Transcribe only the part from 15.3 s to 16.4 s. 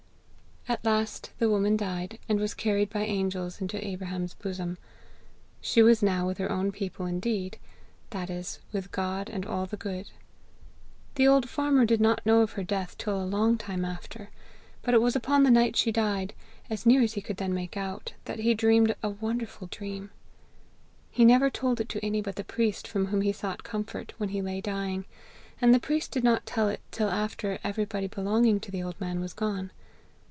the night she died,